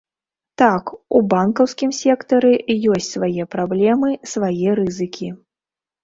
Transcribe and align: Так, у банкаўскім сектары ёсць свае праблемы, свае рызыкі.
Так, 0.59 0.85
у 1.17 1.19
банкаўскім 1.33 1.91
сектары 1.97 2.51
ёсць 2.93 3.09
свае 3.17 3.43
праблемы, 3.57 4.09
свае 4.31 4.73
рызыкі. 4.79 5.29